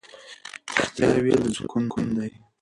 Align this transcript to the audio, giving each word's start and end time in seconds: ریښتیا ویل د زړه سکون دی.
ریښتیا 0.75 1.07
ویل 1.23 1.39
د 1.43 1.45
زړه 1.55 1.65
سکون 1.77 2.09
دی. 2.17 2.31